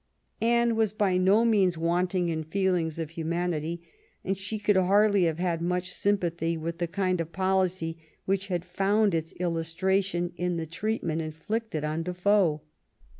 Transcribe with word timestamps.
Anne 0.41 0.75
was 0.75 0.93
by 0.93 1.15
no 1.15 1.45
means 1.45 1.77
wanting 1.77 2.29
in 2.29 2.43
feelings 2.43 2.97
of 2.97 3.11
hu 3.11 3.23
manity, 3.23 3.81
and 4.23 4.35
she 4.35 4.57
could 4.57 4.75
hardly 4.75 5.25
have 5.25 5.37
had 5.37 5.61
much 5.61 5.91
sympathy 5.93 6.57
with 6.57 6.79
the 6.79 6.87
kind 6.87 7.21
of 7.21 7.31
policy 7.31 7.99
which 8.25 8.47
had 8.47 8.65
found 8.65 9.13
its 9.13 9.31
illustra 9.35 10.03
tion 10.03 10.33
in 10.37 10.57
the 10.57 10.65
treatment 10.65 11.21
inflicted 11.21 11.85
oh 11.85 11.97
Defoe. 12.01 12.61